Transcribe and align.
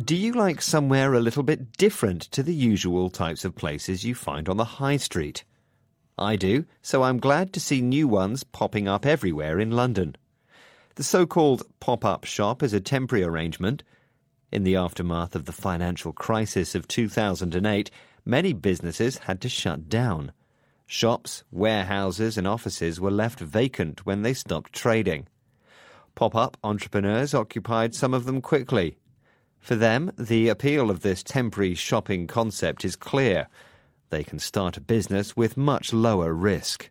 Do 0.00 0.16
you 0.16 0.32
like 0.32 0.62
somewhere 0.62 1.12
a 1.12 1.20
little 1.20 1.42
bit 1.42 1.76
different 1.76 2.22
to 2.30 2.42
the 2.42 2.54
usual 2.54 3.10
types 3.10 3.44
of 3.44 3.54
places 3.54 4.02
you 4.04 4.14
find 4.14 4.48
on 4.48 4.56
the 4.56 4.80
high 4.80 4.96
street? 4.96 5.44
I 6.16 6.36
do, 6.36 6.64
so 6.80 7.02
I'm 7.02 7.18
glad 7.18 7.52
to 7.52 7.60
see 7.60 7.82
new 7.82 8.08
ones 8.08 8.42
popping 8.42 8.88
up 8.88 9.04
everywhere 9.04 9.60
in 9.60 9.72
London. 9.72 10.16
The 10.94 11.02
so 11.02 11.26
called 11.26 11.64
pop 11.80 12.04
up 12.04 12.24
shop 12.24 12.62
is 12.62 12.72
a 12.72 12.80
temporary 12.80 13.24
arrangement. 13.24 13.82
In 14.50 14.62
the 14.62 14.76
aftermath 14.76 15.34
of 15.34 15.44
the 15.44 15.52
financial 15.52 16.14
crisis 16.14 16.74
of 16.74 16.88
2008, 16.88 17.90
many 18.24 18.54
businesses 18.54 19.18
had 19.18 19.40
to 19.42 19.50
shut 19.50 19.90
down. 19.90 20.32
Shops, 20.86 21.44
warehouses, 21.50 22.38
and 22.38 22.46
offices 22.46 23.00
were 23.00 23.10
left 23.10 23.40
vacant 23.40 24.06
when 24.06 24.22
they 24.22 24.32
stopped 24.32 24.72
trading. 24.72 25.26
Pop 26.14 26.34
up 26.34 26.56
entrepreneurs 26.64 27.34
occupied 27.34 27.94
some 27.94 28.14
of 28.14 28.24
them 28.24 28.40
quickly. 28.40 28.96
For 29.60 29.76
them, 29.76 30.10
the 30.18 30.48
appeal 30.48 30.90
of 30.90 31.00
this 31.00 31.22
temporary 31.22 31.74
shopping 31.74 32.26
concept 32.26 32.84
is 32.84 32.96
clear. 32.96 33.48
They 34.08 34.24
can 34.24 34.38
start 34.38 34.76
a 34.76 34.80
business 34.80 35.36
with 35.36 35.56
much 35.56 35.92
lower 35.92 36.32
risk. 36.32 36.90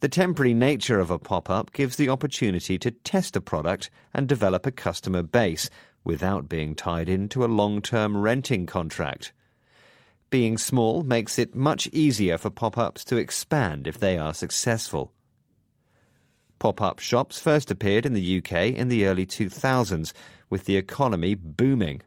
The 0.00 0.08
temporary 0.08 0.54
nature 0.54 1.00
of 1.00 1.10
a 1.10 1.18
pop 1.18 1.50
up 1.50 1.72
gives 1.72 1.96
the 1.96 2.08
opportunity 2.08 2.78
to 2.78 2.90
test 2.90 3.36
a 3.36 3.40
product 3.40 3.90
and 4.14 4.28
develop 4.28 4.64
a 4.66 4.70
customer 4.70 5.22
base 5.22 5.68
without 6.04 6.48
being 6.48 6.74
tied 6.74 7.08
into 7.08 7.44
a 7.44 7.46
long 7.46 7.82
term 7.82 8.16
renting 8.16 8.66
contract. 8.66 9.32
Being 10.30 10.58
small 10.58 11.02
makes 11.02 11.38
it 11.38 11.54
much 11.54 11.88
easier 11.88 12.38
for 12.38 12.50
pop 12.50 12.78
ups 12.78 13.04
to 13.06 13.16
expand 13.16 13.86
if 13.86 13.98
they 13.98 14.16
are 14.16 14.32
successful. 14.32 15.12
Pop 16.60 16.82
up 16.82 16.98
shops 16.98 17.40
first 17.40 17.70
appeared 17.70 18.04
in 18.04 18.12
the 18.12 18.38
UK 18.38 18.52
in 18.76 18.88
the 18.88 19.06
early 19.06 19.24
2000s, 19.24 20.12
with 20.50 20.66
the 20.66 20.76
economy 20.76 21.34
booming. 21.34 22.02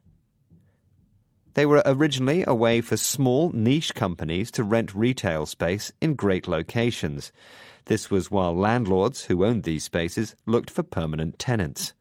They 1.56 1.66
were 1.66 1.82
originally 1.88 2.44
a 2.46 2.54
way 2.54 2.80
for 2.80 2.96
small 2.96 3.52
niche 3.52 3.96
companies 3.96 4.52
to 4.52 4.64
rent 4.64 4.94
retail 4.94 5.48
space 5.48 5.92
in 6.00 6.14
great 6.14 6.48
locations. 6.48 7.32
This 7.86 8.12
was 8.12 8.30
while 8.30 8.56
landlords 8.56 9.26
who 9.26 9.44
owned 9.44 9.64
these 9.64 9.86
spaces 9.86 10.36
looked 10.46 10.70
for 10.70 10.84
permanent 10.84 11.40
tenants. 11.40 11.96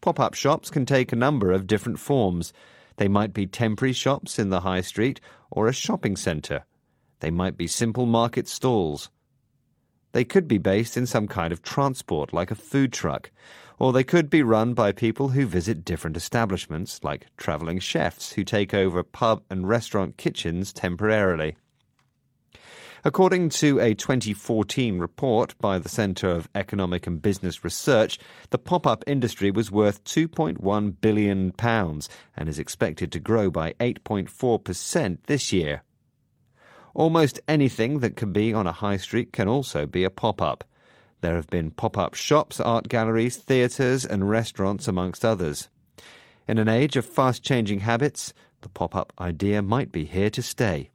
Pop 0.00 0.18
up 0.18 0.32
shops 0.32 0.70
can 0.70 0.86
take 0.86 1.12
a 1.12 1.16
number 1.16 1.52
of 1.52 1.66
different 1.66 1.98
forms. 1.98 2.54
They 2.96 3.08
might 3.08 3.34
be 3.34 3.46
temporary 3.46 3.92
shops 3.92 4.38
in 4.38 4.48
the 4.48 4.60
high 4.60 4.80
street 4.80 5.20
or 5.50 5.68
a 5.68 5.74
shopping 5.74 6.16
centre. 6.16 6.64
They 7.20 7.30
might 7.30 7.58
be 7.58 7.66
simple 7.66 8.06
market 8.06 8.48
stalls. 8.48 9.10
They 10.12 10.24
could 10.24 10.48
be 10.48 10.58
based 10.58 10.96
in 10.96 11.06
some 11.06 11.28
kind 11.28 11.52
of 11.52 11.62
transport, 11.62 12.32
like 12.32 12.50
a 12.50 12.56
food 12.56 12.92
truck, 12.92 13.30
or 13.78 13.92
they 13.92 14.04
could 14.04 14.28
be 14.28 14.42
run 14.42 14.74
by 14.74 14.92
people 14.92 15.30
who 15.30 15.46
visit 15.46 15.84
different 15.84 16.16
establishments, 16.16 17.00
like 17.02 17.26
travelling 17.36 17.78
chefs 17.78 18.32
who 18.32 18.44
take 18.44 18.74
over 18.74 19.02
pub 19.02 19.42
and 19.48 19.68
restaurant 19.68 20.16
kitchens 20.16 20.72
temporarily. 20.72 21.56
According 23.02 23.48
to 23.50 23.80
a 23.80 23.94
2014 23.94 24.98
report 24.98 25.56
by 25.58 25.78
the 25.78 25.88
Centre 25.88 26.28
of 26.28 26.50
Economic 26.54 27.06
and 27.06 27.22
Business 27.22 27.64
Research, 27.64 28.18
the 28.50 28.58
pop 28.58 28.86
up 28.86 29.02
industry 29.06 29.50
was 29.50 29.70
worth 29.70 30.04
£2.1 30.04 31.00
billion 31.00 31.52
and 32.36 32.48
is 32.48 32.58
expected 32.58 33.10
to 33.12 33.18
grow 33.18 33.50
by 33.50 33.72
8.4% 33.80 35.18
this 35.26 35.50
year. 35.50 35.82
Almost 36.94 37.40
anything 37.46 38.00
that 38.00 38.16
can 38.16 38.32
be 38.32 38.52
on 38.52 38.66
a 38.66 38.72
high 38.72 38.96
street 38.96 39.32
can 39.32 39.48
also 39.48 39.86
be 39.86 40.04
a 40.04 40.10
pop 40.10 40.42
up. 40.42 40.64
There 41.20 41.36
have 41.36 41.48
been 41.48 41.70
pop 41.70 41.98
up 41.98 42.14
shops, 42.14 42.60
art 42.60 42.88
galleries, 42.88 43.36
theatres, 43.36 44.04
and 44.04 44.28
restaurants, 44.28 44.88
amongst 44.88 45.24
others. 45.24 45.68
In 46.48 46.58
an 46.58 46.68
age 46.68 46.96
of 46.96 47.06
fast 47.06 47.42
changing 47.42 47.80
habits, 47.80 48.32
the 48.62 48.68
pop 48.68 48.96
up 48.96 49.12
idea 49.20 49.62
might 49.62 49.92
be 49.92 50.04
here 50.04 50.30
to 50.30 50.42
stay. 50.42 50.90